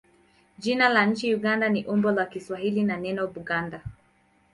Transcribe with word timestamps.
Jina 0.57 0.89
la 0.89 1.05
nchi 1.05 1.35
Uganda 1.35 1.69
ni 1.69 1.85
umbo 1.85 2.11
la 2.11 2.25
Kiswahili 2.25 2.85
la 2.85 2.97
neno 2.97 3.27
Buganda. 3.27 3.81